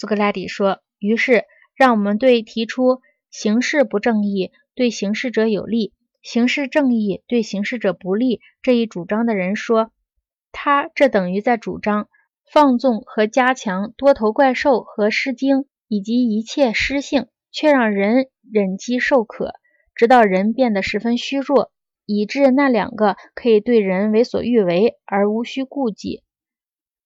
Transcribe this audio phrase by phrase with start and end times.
[0.00, 5.92] 苏格拉底说：“于是，让我们对提出行事不正义对行事者有利，
[6.22, 9.92] 行事正义对行事者不利这一主张的人说，
[10.52, 12.08] 他这等于在主张
[12.50, 19.52] 放纵和加强多头怪兽和诗经以及一切诗性，却让人忍饥受渴，
[19.94, 21.70] 直到人变得十分虚弱。”
[22.06, 26.24] 以致那两个可以对人为所欲为而无需顾忌，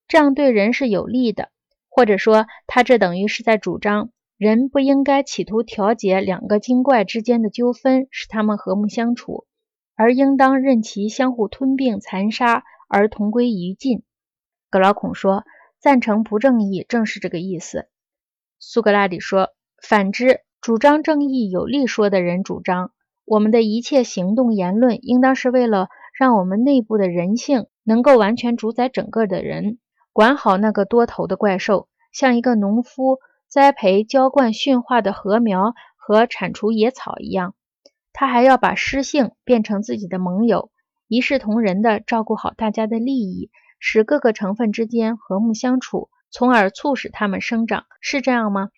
[0.06, 1.50] 这样对人是有利的。
[1.94, 9.46] 或者说，他这等于是在主张人不应该企图调节两个精怪之间的纠纷，使他们和睦相处，
[9.94, 14.02] 而应当任其相互吞并残杀而同归于尽。
[14.70, 15.44] 格老孔说
[15.78, 17.86] ：“赞成不正义，正是这个意思。”
[18.58, 22.90] 苏格拉底说：“反之，主张正义有利说的人主张。”
[23.24, 25.86] 我们的一切行动言论，应当是为了
[26.18, 29.78] 让我们内部的人性能够完全主宰整个的人，
[30.14, 37.56] 管好那个多头的怪兽，像一个农夫栽培、浇灌、驯化的禾苗和铲除野草一样。
[38.12, 40.70] 他还要把诗性变成自己的盟友，
[41.08, 48.70] 一视同仁地照顾好大家的利益，使各个成分之间和睦相处，从而促使他们生长，是这样吗？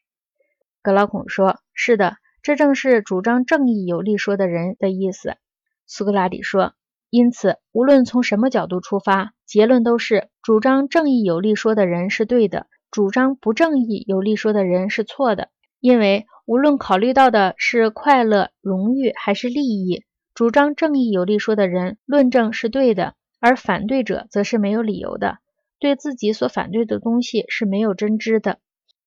[0.81, 5.37] 格劳孔说：“是的。”这正是主张正义有力说的人的意思。
[5.85, 6.75] 苏格拉底说
[7.11, 15.49] ：“因此，无论从什么角度出发，结论都是主张正义有力说的人是对的，主张不正义有力说的人是错的。
[15.81, 20.05] 因为无论考虑到的是快乐、荣誉还是利益，
[20.35, 25.39] 主张正义有力说的人论证是对的，而反对者则是没有理由的，
[25.79, 28.59] 对自己所反对的东西是没有真知的。”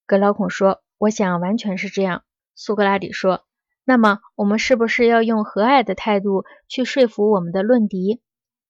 [0.07, 2.23] 格劳孔说：“我想完全是这样。”
[2.55, 3.43] 苏格拉底说
[3.89, 8.21] ：“那么，我们是不是要用和蔼的态度去说服我们的论敌？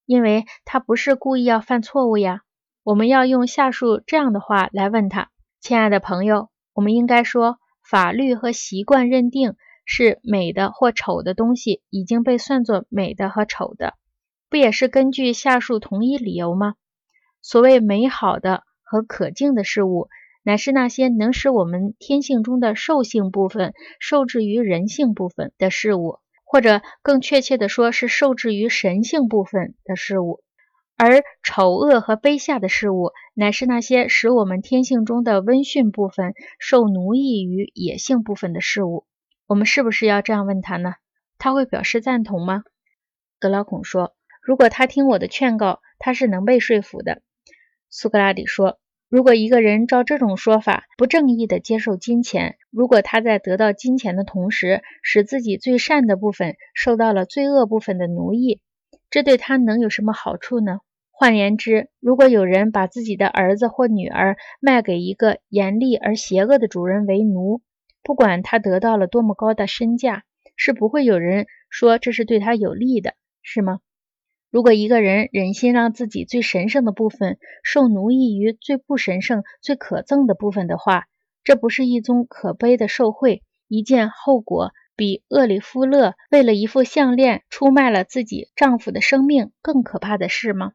[0.06, 2.44] 因为他不是故意要犯错误呀。
[2.84, 13.96] 我们要用下述这样的话来问他：亲爱的朋友，我们应该说，法律和习惯认定是美的或丑的东西已经被算作美的和丑的，
[14.50, 16.76] 不也是根据下述同一理由吗？
[17.42, 20.08] 所谓美好的和可敬的事物。”
[20.42, 30.42] 乃是那些能使我们天性中的兽性部分受制于人性部分的事物，或者更确切的说，是受制于神性部分的事物；
[30.98, 39.06] 而丑恶和卑下的事物，乃是那些使我们天性中的温驯部分受奴役于野性部分的事物。
[39.46, 40.94] 我们是不是要这样问他呢？
[41.38, 42.64] 他会表示赞同吗？
[43.40, 47.22] 格劳孔说：“如果他听我的劝告，他是能被说服的。”
[47.92, 48.80] 苏格拉底说。
[49.10, 58.62] 如果一个人照这种说法不正义地接受金钱，如果他在得到金钱的同时，使自己最善的部分受到了罪恶部分的奴役，
[59.10, 60.82] 这对他能有什么好处呢？
[61.10, 67.62] 换言之，如果有人把自己的儿子或女儿卖给一个严厉而邪恶的主人为奴，
[68.04, 70.24] 不管他得到了多么高的身价，
[70.56, 73.80] 是不会有人说这是对他有利的，是吗？
[74.52, 81.06] 如果一个人忍心让自己最神圣的部分受奴役于最不神圣、最可憎的部分的话，
[81.44, 90.72] 这不是一宗可悲的受贿，一件后果比厄里夫勒为了一副项链出卖了自己丈夫的生命更可怕的事吗？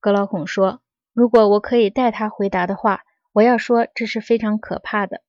[0.00, 0.80] 格劳孔说
[1.12, 3.02] ：“如果我可以代他回答的话，
[3.32, 5.20] 我要说这是非常可怕的。”